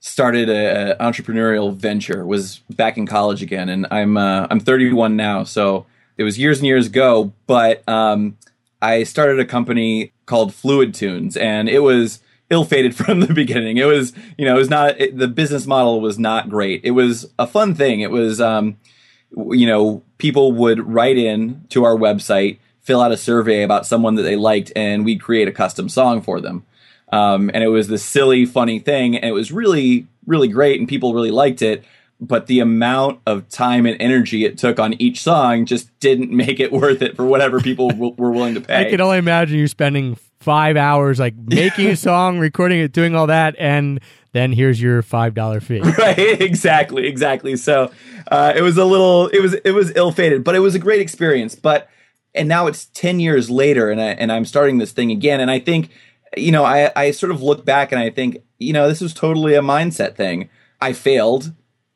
[0.00, 5.16] started a, a entrepreneurial venture was back in college again, and I'm uh, I'm 31
[5.16, 7.32] now, so it was years and years ago.
[7.46, 8.36] But um,
[8.80, 12.20] I started a company called Fluid Tunes, and it was
[12.52, 13.78] ill-fated from the beginning.
[13.78, 16.82] It was, you know, it was not it, the business model was not great.
[16.84, 18.00] It was a fun thing.
[18.00, 18.76] It was, um,
[19.34, 24.14] you know, people would write in to our website, fill out a survey about someone
[24.16, 26.64] that they liked, and we'd create a custom song for them.
[27.10, 30.88] Um, and it was this silly, funny thing, and it was really, really great, and
[30.88, 31.84] people really liked it.
[32.20, 36.60] But the amount of time and energy it took on each song just didn't make
[36.60, 38.86] it worth it for whatever people w- were willing to pay.
[38.86, 43.14] I can only imagine you spending five hours like making a song, recording it, doing
[43.14, 44.00] all that, and
[44.32, 45.80] then here's your five dollar fee.
[45.98, 47.56] right exactly exactly.
[47.56, 47.90] So
[48.30, 51.00] uh, it was a little it was it was ill-fated but it was a great
[51.00, 51.54] experience.
[51.54, 51.88] But
[52.34, 55.50] and now it's 10 years later and, I, and i'm starting this thing again and
[55.50, 55.90] i think
[56.36, 59.12] you know I, I sort of look back and i think you know this was
[59.12, 60.48] totally a mindset thing.
[60.80, 61.52] I failed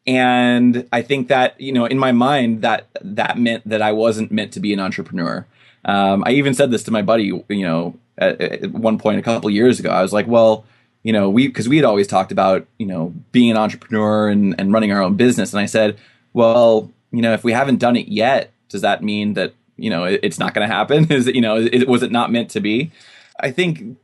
[0.07, 4.31] and i think that you know in my mind that that meant that i wasn't
[4.31, 5.47] meant to be an entrepreneur.
[5.85, 9.23] Um, i even said this to my buddy you know at, at one point a
[9.23, 10.65] couple years ago i was like well
[11.07, 14.59] you know, we because we had always talked about you know being an entrepreneur and
[14.59, 15.97] and running our own business, and I said,
[16.33, 20.03] well, you know, if we haven't done it yet, does that mean that you know
[20.03, 21.05] it, it's not going to happen?
[21.13, 22.91] Is it you know it, was it not meant to be?
[23.39, 23.99] I think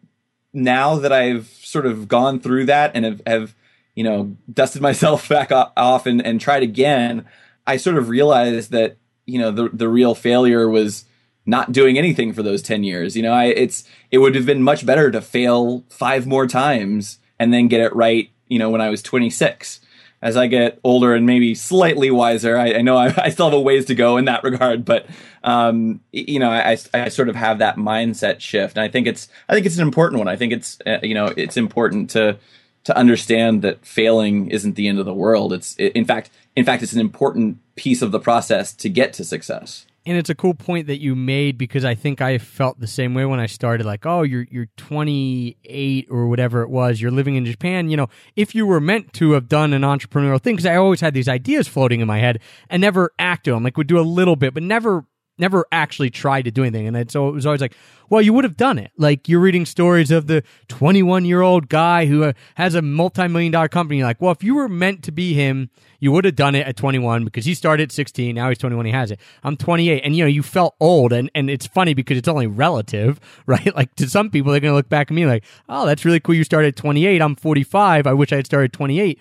[0.53, 3.55] now that I've sort of gone through that and have, have
[3.97, 7.27] you know dusted myself back off and, and tried again,
[7.67, 8.97] I sort of realized that
[9.27, 11.05] you know the the real failure was
[11.47, 13.17] not doing anything for those 10 years.
[13.17, 17.19] You know, I, it's, it would have been much better to fail five more times
[17.39, 19.81] and then get it right, you know, when I was 26.
[20.21, 23.59] As I get older and maybe slightly wiser, I, I know I, I, still have
[23.59, 25.07] a ways to go in that regard, but,
[25.43, 28.77] um, you know, I, I sort of have that mindset shift.
[28.77, 30.29] And I think it's, I think it's an important one.
[30.29, 32.39] I think it's, uh, you know, it's important to,
[32.85, 35.53] to understand that failing isn't the end of the world.
[35.53, 39.13] It's, it, in fact, in fact, it's an important piece of the process to get
[39.15, 42.81] to success and it's a cool point that you made because I think I felt
[42.81, 43.87] the same way when I started.
[43.87, 47.01] Like, oh, you're you're 28 or whatever it was.
[47.01, 47.89] You're living in Japan.
[47.89, 51.01] You know, if you were meant to have done an entrepreneurial thing, because I always
[51.01, 53.63] had these ideas floating in my head and never acted on.
[53.63, 55.07] Like, would do a little bit, but never
[55.39, 56.87] never actually tried to do anything.
[56.95, 57.75] And so it was always like,
[58.11, 58.93] well, you would have done it.
[58.99, 63.27] Like you're reading stories of the 21 year old guy who uh, has a multi
[63.29, 63.99] million dollar company.
[63.99, 66.67] You're like, well, if you were meant to be him, you would have done it
[66.67, 68.35] at 21 because he started at 16.
[68.35, 68.87] Now he's 21.
[68.87, 69.21] He has it.
[69.43, 70.03] I'm 28.
[70.05, 71.13] And you know, you felt old.
[71.13, 73.75] And, and it's funny because it's only relative, right?
[73.75, 76.21] Like to some people, they're going to look back at me like, oh, that's really
[76.21, 76.35] cool.
[76.35, 77.23] You started at 28.
[77.23, 78.07] I'm 45.
[78.07, 79.19] I wish I had started 28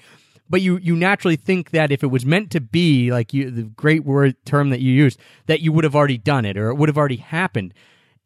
[0.52, 3.64] but you you naturally think that if it was meant to be like you the
[3.64, 6.76] great word term that you used that you would have already done it or it
[6.76, 7.74] would have already happened.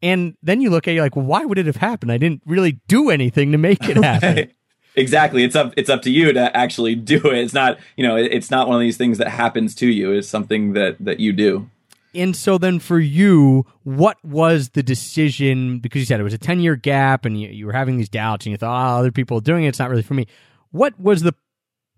[0.02, 2.12] And then you look at it like well, why would it have happened?
[2.12, 4.52] I didn't really do anything to make it happen.
[4.96, 5.44] Exactly.
[5.44, 7.38] It's up it's up to you to actually do it.
[7.38, 10.10] It's not you know it's not one of these things that happens to you.
[10.12, 11.70] It's something that that you do.
[12.12, 15.78] And so then for you, what was the decision?
[15.78, 18.08] Because you said it was a 10 year gap and you, you were having these
[18.08, 19.68] doubts and you thought, oh, other people are doing it.
[19.68, 20.26] It's not really for me.
[20.70, 21.34] What was the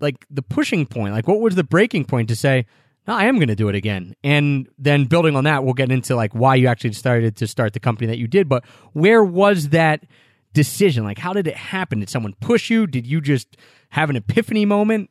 [0.01, 1.15] like the pushing point?
[1.15, 2.67] Like what was the breaking point to say,
[3.07, 4.15] no, I am going to do it again?
[4.23, 7.73] And then building on that, we'll get into like why you actually started to start
[7.73, 8.49] the company that you did.
[8.49, 10.05] But where was that
[10.53, 11.05] decision?
[11.05, 12.01] Like how did it happen?
[12.01, 12.87] Did someone push you?
[12.87, 13.57] Did you just
[13.91, 15.11] have an epiphany moment?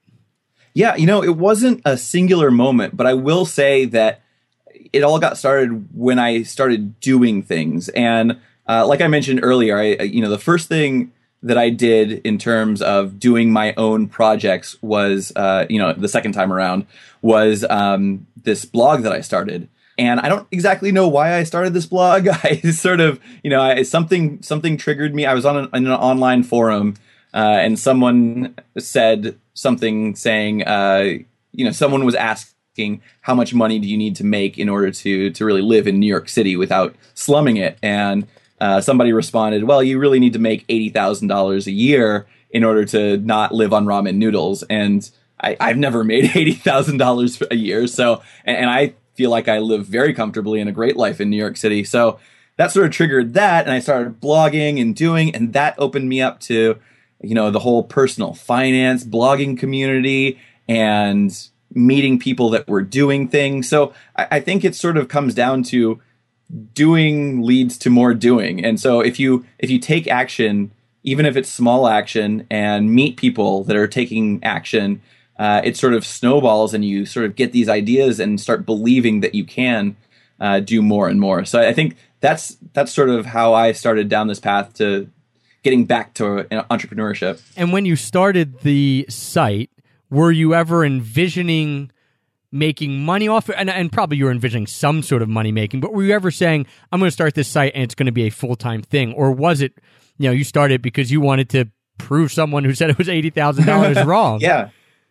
[0.73, 4.21] Yeah, you know, it wasn't a singular moment, but I will say that
[4.93, 7.89] it all got started when I started doing things.
[7.89, 12.13] And uh, like I mentioned earlier, I, you know, the first thing that I did
[12.25, 16.85] in terms of doing my own projects was, uh, you know, the second time around
[17.21, 19.69] was um, this blog that I started.
[19.99, 22.27] And I don't exactly know why I started this blog.
[22.43, 25.25] I sort of, you know, I, something something triggered me.
[25.25, 26.95] I was on an, an online forum,
[27.33, 31.17] uh, and someone said something saying, uh,
[31.51, 34.91] you know, someone was asking how much money do you need to make in order
[34.91, 38.27] to to really live in New York City without slumming it, and
[38.59, 42.63] uh, somebody responded, "Well, you really need to make eighty thousand dollars a year in
[42.63, 47.41] order to not live on ramen noodles." And I, have never made eighty thousand dollars
[47.51, 50.95] a year, so and, and I feel like I live very comfortably in a great
[50.97, 51.83] life in New York City.
[51.83, 52.19] So
[52.57, 56.21] that sort of triggered that, and I started blogging and doing, and that opened me
[56.21, 56.77] up to
[57.21, 61.31] you know the whole personal finance blogging community and
[61.73, 63.69] meeting people that were doing things.
[63.69, 66.01] So I, I think it sort of comes down to
[66.73, 68.63] doing leads to more doing.
[68.63, 70.71] And so if you if you take action,
[71.03, 75.01] even if it's small action, and meet people that are taking action,
[75.37, 79.21] uh, it sort of snowballs, and you sort of get these ideas and start believing
[79.21, 79.95] that you can
[80.39, 81.45] uh, do more and more.
[81.45, 85.09] So I think that's that's sort of how I started down this path to
[85.63, 87.41] getting back to entrepreneurship.
[87.57, 89.69] And when you started the site,
[90.09, 91.91] were you ever envisioning?
[92.51, 93.55] Making money off it?
[93.57, 96.65] And, and probably you're envisioning some sort of money making, but were you ever saying,
[96.91, 99.13] I'm going to start this site and it's going to be a full time thing?
[99.13, 99.73] Or was it,
[100.17, 101.65] you know, you started because you wanted to
[101.97, 104.39] prove someone who said it was $80,000 wrong?
[104.41, 104.69] Yeah.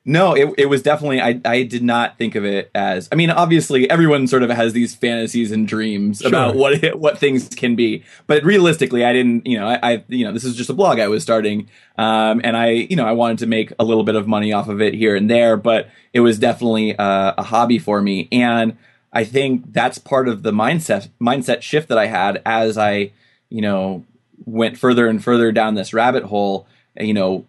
[0.09, 3.29] No, it, it was definitely I, I did not think of it as I mean
[3.29, 6.29] obviously everyone sort of has these fantasies and dreams Sure.
[6.29, 10.05] about what it, what things can be but realistically I didn't you know I, I
[10.07, 13.05] you know this is just a blog I was starting um, and I you know
[13.05, 15.57] I wanted to make a little bit of money off of it here and there
[15.57, 18.77] but it was definitely uh, a hobby for me and
[19.12, 23.11] I think that's part of the mindset mindset shift that I had as I
[23.51, 24.05] you know
[24.45, 26.69] went further and further down this rabbit hole
[27.01, 27.45] you know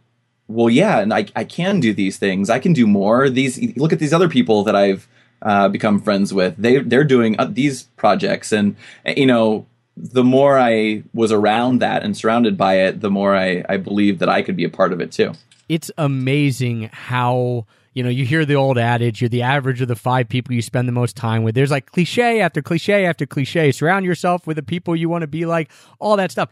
[0.48, 2.50] well, yeah, and I, I can do these things.
[2.50, 3.30] I can do more.
[3.30, 5.08] These look at these other people that I've
[5.42, 6.56] uh, become friends with.
[6.58, 11.80] They they're doing uh, these projects, and uh, you know, the more I was around
[11.80, 14.70] that and surrounded by it, the more I I believed that I could be a
[14.70, 15.34] part of it too.
[15.70, 19.96] it's amazing how you know you hear the old adage you're the average of the
[19.96, 23.72] five people you spend the most time with there's like cliche after cliche after cliche
[23.72, 26.50] surround yourself with the people you want to be like all that stuff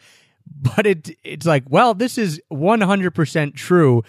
[0.47, 4.03] but it it's like well this is 100% true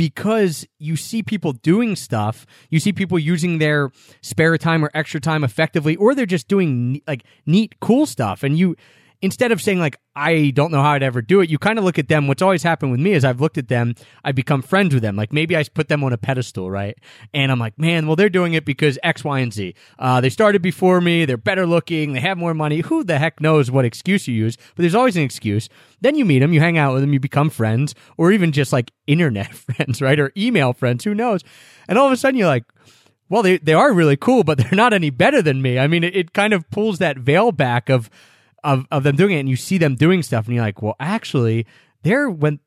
[0.00, 2.46] because you see people doing stuff.
[2.70, 3.90] You see people using their
[4.22, 8.42] spare time or extra time effectively or they're just doing like neat cool stuff.
[8.42, 8.76] And you
[9.22, 11.84] instead of saying like I don't know how I'd ever do it, you kind of
[11.84, 12.26] look at them.
[12.26, 15.16] What's always happened with me is I've looked at them, I become friends with them.
[15.16, 16.96] Like maybe I put them on a pedestal, right?
[17.32, 19.74] And I'm like, man, well they're doing it because X, Y, and Z.
[19.98, 21.24] Uh, they started before me.
[21.24, 22.12] They're better looking.
[22.12, 22.80] They have more money.
[22.80, 24.56] Who the heck knows what excuse you use?
[24.56, 25.68] But there's always an excuse.
[26.00, 28.72] Then you meet them, you hang out with them, you become friends, or even just
[28.72, 30.18] like internet friends, right?
[30.18, 31.04] Or email friends.
[31.04, 31.42] Who knows?
[31.88, 32.64] And all of a sudden you're like,
[33.28, 35.78] well, they, they are really cool, but they're not any better than me.
[35.78, 38.10] I mean, it, it kind of pulls that veil back of,
[38.64, 40.96] of, of them doing it and you see them doing stuff and you're like, well,
[41.00, 41.66] actually,
[42.02, 42.60] they're when,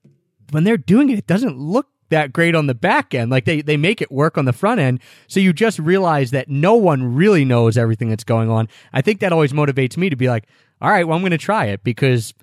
[0.51, 3.31] when they're doing it, it doesn't look that great on the back end.
[3.31, 4.99] Like they, they make it work on the front end.
[5.27, 8.67] So you just realize that no one really knows everything that's going on.
[8.91, 10.45] I think that always motivates me to be like,
[10.81, 12.33] all right, well, I'm going to try it because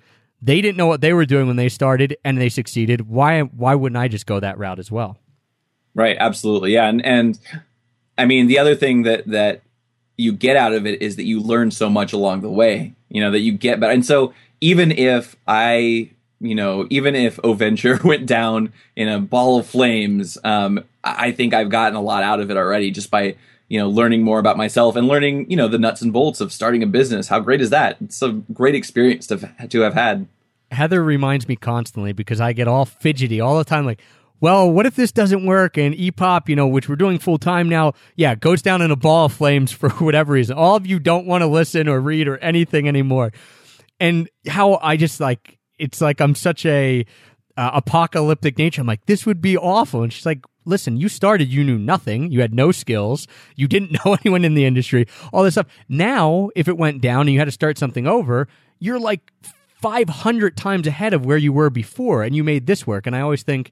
[0.41, 3.07] they didn't know what they were doing when they started and they succeeded.
[3.07, 5.17] Why, why wouldn't I just go that route as well?
[5.93, 6.73] Right, absolutely.
[6.73, 7.39] Yeah, and and
[8.17, 9.61] I mean the other thing that that
[10.17, 12.95] you get out of it is that you learn so much along the way.
[13.11, 13.93] You know that you get better.
[13.93, 19.59] And so even if I, you know, even if Oventure went down in a ball
[19.59, 23.35] of flames, um, I think I've gotten a lot out of it already just by
[23.67, 26.51] you know learning more about myself and learning you know the nuts and bolts of
[26.51, 27.27] starting a business.
[27.27, 27.97] How great is that?
[28.01, 30.27] It's a great experience to to have had.
[30.71, 33.85] Heather reminds me constantly because I get all fidgety all the time.
[33.85, 34.01] Like,
[34.41, 35.77] well, what if this doesn't work?
[35.77, 38.95] And EPOP, you know, which we're doing full time now, yeah, goes down in a
[38.95, 40.57] ball of flames for whatever reason.
[40.57, 43.31] All of you don't want to listen or read or anything anymore.
[43.99, 47.05] And how I just like, it's like I'm such a
[47.55, 48.81] uh, apocalyptic nature.
[48.81, 50.01] I'm like, this would be awful.
[50.01, 52.31] And she's like, listen, you started, you knew nothing.
[52.31, 53.27] You had no skills.
[53.55, 55.67] You didn't know anyone in the industry, all this stuff.
[55.87, 58.47] Now, if it went down and you had to start something over,
[58.79, 59.31] you're like
[59.81, 63.05] 500 times ahead of where you were before and you made this work.
[63.05, 63.71] And I always think,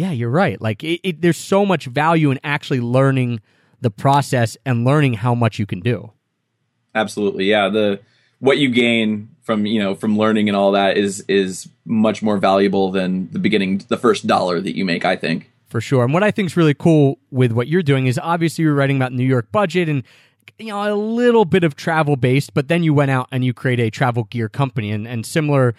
[0.00, 0.58] yeah, you're right.
[0.58, 3.42] Like it, it, there's so much value in actually learning
[3.82, 6.10] the process and learning how much you can do.
[6.94, 7.68] Absolutely, yeah.
[7.68, 8.00] The
[8.38, 12.38] what you gain from you know from learning and all that is is much more
[12.38, 15.04] valuable than the beginning, the first dollar that you make.
[15.04, 15.50] I think.
[15.68, 16.02] for sure.
[16.02, 18.96] And what I think is really cool with what you're doing is obviously you're writing
[18.96, 20.02] about New York budget and
[20.58, 23.52] you know a little bit of travel based, but then you went out and you
[23.52, 25.74] create a travel gear company and and similar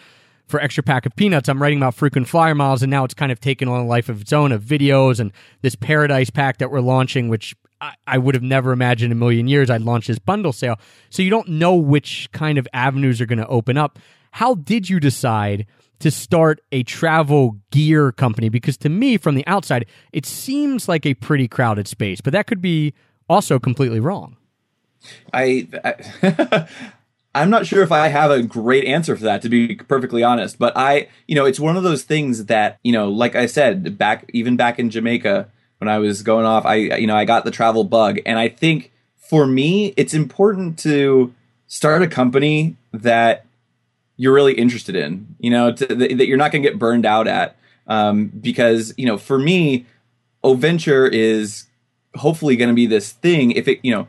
[0.52, 1.50] for extra pack of peanuts.
[1.50, 4.10] I'm writing about frequent flyer miles, and now it's kind of taken on a life
[4.10, 7.56] of its own of videos and this Paradise pack that we're launching, which.
[7.84, 10.76] I- I would have never imagined in a million years I'd launch this bundle sale.
[11.10, 13.98] So you don't know which kind of avenues are going to open up.
[14.30, 15.66] How did you decide
[15.98, 21.08] to start a travel gear company because to me from the outside it seems like
[21.08, 22.94] a pretty crowded space but that could be
[23.30, 24.36] also completely wrong
[25.34, 26.68] I, I
[27.34, 30.60] I'm not sure if I have a great answer for that to be perfectly honest,
[30.60, 33.98] but I, you know, it's one of those things that, you know, like I said,
[33.98, 37.46] back even back in Jamaica when I was going off, I you know, I got
[37.46, 41.34] the travel bug and I think for me it's important to
[41.68, 43.46] start a company that
[44.18, 47.06] you're really interested in, you know, to, that, that you're not going to get burned
[47.06, 47.56] out at
[47.88, 49.86] um, because, you know, for me
[50.44, 51.66] Oventure is
[52.16, 54.08] hopefully going to be this thing if it, you know,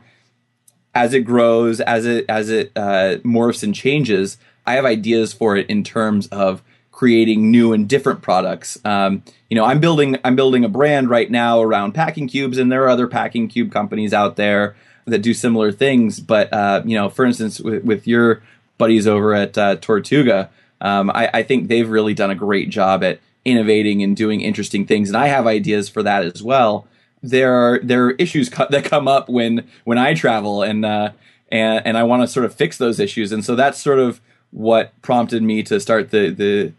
[0.95, 5.55] as it grows, as it as it uh, morphs and changes, I have ideas for
[5.57, 8.77] it in terms of creating new and different products.
[8.85, 12.71] Um, you know, I'm building I'm building a brand right now around packing cubes, and
[12.71, 14.75] there are other packing cube companies out there
[15.05, 16.19] that do similar things.
[16.19, 18.43] But uh, you know, for instance, with, with your
[18.77, 23.03] buddies over at uh, Tortuga, um, I, I think they've really done a great job
[23.03, 26.87] at innovating and doing interesting things, and I have ideas for that as well
[27.23, 31.11] there are there are issues co- that come up when when I travel and uh,
[31.49, 34.21] and and I want to sort of fix those issues and so that's sort of
[34.51, 36.73] what prompted me to start the the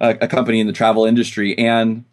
[0.00, 2.04] uh, a company in the travel industry and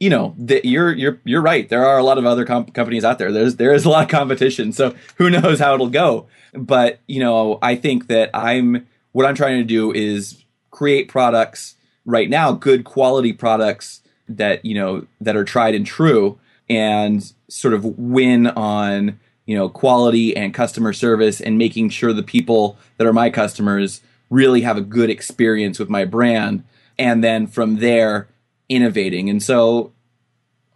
[0.00, 1.68] you know, the, you're you're you're right.
[1.68, 3.32] There are a lot of other comp- companies out there.
[3.32, 4.72] There's there is a lot of competition.
[4.72, 6.28] So who knows how it'll go?
[6.54, 11.74] But you know, I think that I'm what I'm trying to do is create products
[12.04, 16.38] right now, good quality products that you know that are tried and true,
[16.68, 22.22] and sort of win on you know quality and customer service and making sure the
[22.22, 24.00] people that are my customers
[24.30, 26.62] really have a good experience with my brand
[26.98, 28.28] and then from there
[28.68, 29.92] innovating and so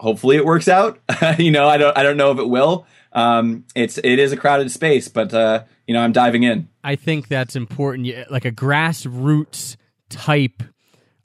[0.00, 0.98] hopefully it works out
[1.38, 4.38] you know i don't i don't know if it will um, it's it is a
[4.38, 8.08] crowded space but uh, you know i'm diving in I think that's important.
[8.30, 9.76] Like a grassroots
[10.08, 10.62] type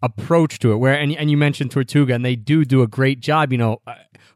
[0.03, 0.77] approach to it.
[0.77, 3.51] Where and and you mentioned Tortuga, and they do do a great job.
[3.51, 3.81] You know,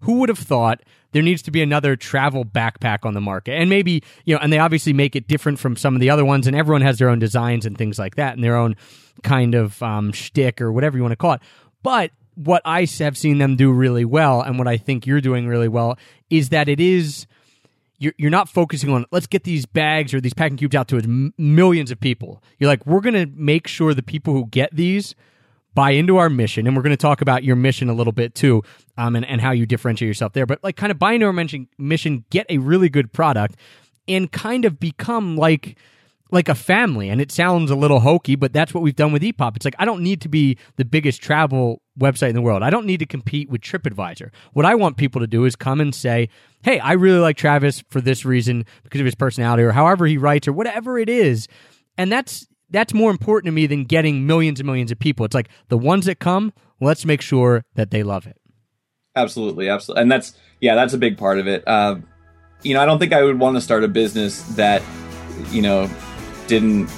[0.02, 0.82] who would have thought
[1.12, 3.54] there needs to be another travel backpack on the market?
[3.54, 6.26] And maybe you know, and they obviously make it different from some of the other
[6.26, 8.76] ones, and everyone has their own designs and things like that, and their own
[9.24, 11.42] kind of um, shtick or whatever you want to call it.
[11.84, 15.48] But what I have seen them do really well, and what I think you're doing
[15.48, 15.98] really well,
[16.30, 17.28] is that it is
[18.02, 21.32] you're, you're not focusing on let's get these bags or these packing cubes out to
[21.38, 22.42] millions of people.
[22.58, 25.14] You're like, we're going to make sure the people who get these
[25.74, 26.68] buy into our mission.
[26.68, 28.64] And we're going to talk about your mission a little bit too,
[28.98, 30.46] um, and, and how you differentiate yourself there.
[30.46, 33.56] But like, kind of buy into our mission, mission, get a really good product,
[34.08, 35.78] and kind of become like
[36.32, 37.10] like a family.
[37.10, 39.58] And it sounds a little hokey, but that's what we've done with Epop.
[39.58, 42.64] It's like I don't need to be the biggest travel website in the world.
[42.64, 44.32] I don't need to compete with TripAdvisor.
[44.54, 46.30] What I want people to do is come and say,
[46.64, 50.18] "Hey, I really like Travis for this reason because of his personality or however he
[50.18, 51.48] writes or whatever it is."
[51.98, 55.26] And that's that's more important to me than getting millions and millions of people.
[55.26, 58.38] It's like the ones that come, let's make sure that they love it.
[59.16, 61.68] Absolutely, absolutely, and that's yeah, that's a big part of it.
[61.68, 61.98] Uh,
[62.64, 64.82] you know, I don't think I would want to start a business that
[65.50, 65.90] you know
[66.48, 66.90] didn't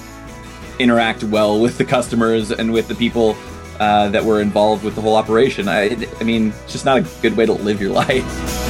[0.79, 3.35] interact well with the customers and with the people
[3.79, 5.67] uh, that were involved with the whole operation.
[5.67, 8.62] I, I mean, it's just not a good way to live your life.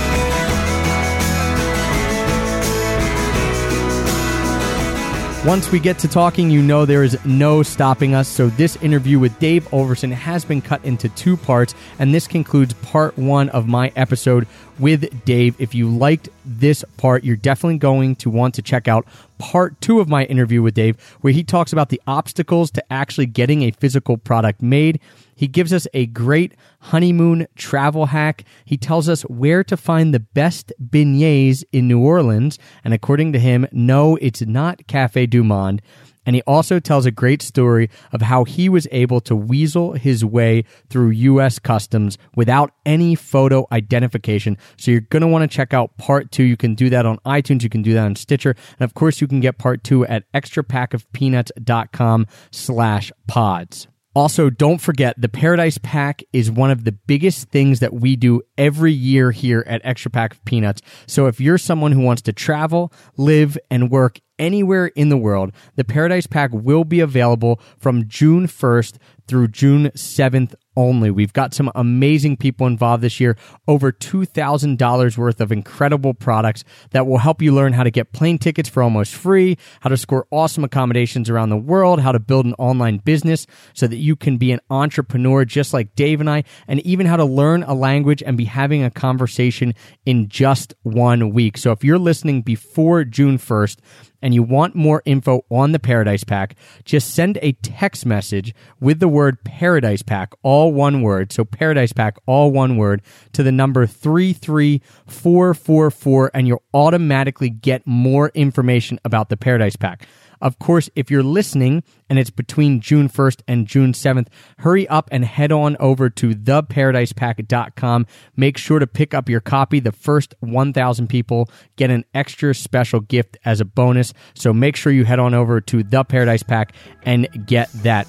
[5.45, 8.29] Once we get to talking, you know there is no stopping us.
[8.29, 12.73] So, this interview with Dave Overson has been cut into two parts, and this concludes
[12.75, 14.47] part one of my episode
[14.79, 15.59] with Dave.
[15.59, 19.05] If you liked this part, you're definitely going to want to check out
[19.37, 23.25] part two of my interview with Dave, where he talks about the obstacles to actually
[23.25, 25.01] getting a physical product made.
[25.35, 28.43] He gives us a great honeymoon travel hack.
[28.65, 32.59] He tells us where to find the best beignets in New Orleans.
[32.83, 35.81] And according to him, no, it's not Cafe Du Monde.
[36.25, 40.23] And he also tells a great story of how he was able to weasel his
[40.23, 41.59] way through U.S.
[41.59, 44.57] customs without any photo identification.
[44.77, 46.43] So you're going to want to check out part two.
[46.43, 47.63] You can do that on iTunes.
[47.63, 48.55] You can do that on Stitcher.
[48.79, 53.87] And of course, you can get part two at extrapackofpeanuts.com slash pods.
[54.15, 58.41] Also, don't forget the Paradise Pack is one of the biggest things that we do
[58.59, 60.81] every year here at Extra Pack of Peanuts.
[61.07, 65.51] So if you're someone who wants to travel, live, and work anywhere in the world,
[65.75, 68.97] the Paradise Pack will be available from June 1st
[69.27, 71.11] through June 7th only.
[71.11, 77.07] We've got some amazing people involved this year, over $2,000 worth of incredible products that
[77.07, 80.27] will help you learn how to get plane tickets for almost free, how to score
[80.31, 84.37] awesome accommodations around the world, how to build an online business so that you can
[84.37, 88.23] be an entrepreneur just like Dave and I, and even how to learn a language
[88.23, 89.73] and be having a conversation
[90.05, 91.57] in just one week.
[91.57, 93.77] So if you're listening before June 1st,
[94.23, 96.55] and you want more info on the Paradise Pack,
[96.85, 101.33] just send a text message with the word Paradise Pack, all one word.
[101.33, 103.01] So Paradise Pack, all one word,
[103.33, 110.07] to the number 33444, and you'll automatically get more information about the Paradise Pack.
[110.43, 114.27] Of course, if you're listening and it's between June 1st and June 7th,
[114.59, 118.05] hurry up and head on over to theparadisepack.com.
[118.35, 119.79] Make sure to pick up your copy.
[119.79, 124.13] The first 1,000 people get an extra special gift as a bonus.
[124.35, 128.05] So make sure you head on over to The Paradise Pack and get that.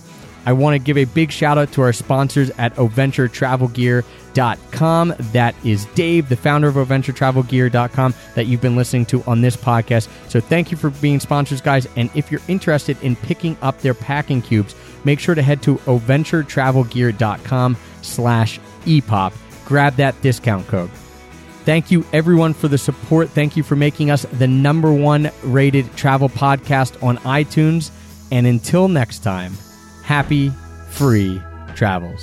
[0.47, 5.15] I want to give a big shout out to our sponsors at OventureTravelGear.com.
[5.19, 10.09] That is Dave, the founder of OventureTravelGear.com, that you've been listening to on this podcast.
[10.29, 11.89] So thank you for being sponsors, guys.
[11.97, 14.75] And if you're interested in picking up their packing cubes,
[15.05, 19.33] make sure to head to OventureTravelGear.com slash EPOP.
[19.65, 20.91] Grab that discount code.
[21.65, 23.31] Thank you, everyone, for the support.
[23.31, 27.91] Thank you for making us the number one rated travel podcast on iTunes.
[28.31, 29.55] And until next time,
[30.05, 30.53] happy,
[30.91, 31.43] free
[31.75, 32.23] travels.